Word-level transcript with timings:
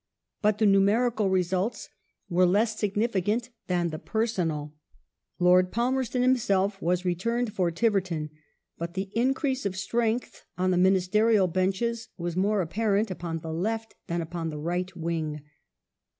But 0.41 0.57
the 0.57 0.65
numerical 0.65 1.29
results 1.29 1.87
were 2.27 2.47
less 2.47 2.75
significant 2.79 3.51
than 3.67 3.91
the 3.91 3.99
personal. 3.99 4.73
Lord 5.37 5.71
Palmerston 5.71 6.23
himself 6.23 6.81
was 6.81 7.05
returned 7.05 7.53
for 7.53 7.69
Tiverton, 7.69 8.31
but 8.79 8.95
the 8.95 9.11
increase 9.13 9.63
of 9.63 9.77
strength 9.77 10.43
on 10.57 10.71
the 10.71 10.75
Ministerial 10.77 11.45
Benches 11.45 12.07
was 12.17 12.35
more 12.35 12.61
apparent 12.63 13.11
upon 13.11 13.41
the 13.41 13.53
left 13.53 13.93
than 14.07 14.21
upon 14.23 14.49
the 14.49 14.57
right 14.57 14.89
wing. 14.97 15.43